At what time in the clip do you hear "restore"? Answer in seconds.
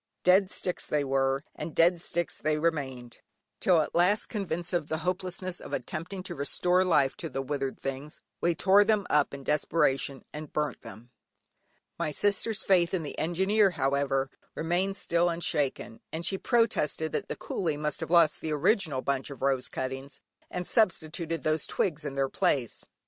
6.33-6.83